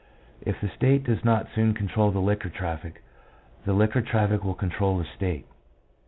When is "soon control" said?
1.53-2.09